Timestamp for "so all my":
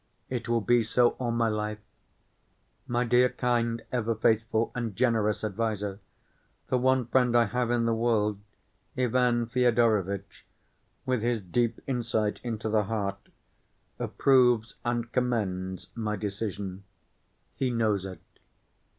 0.81-1.47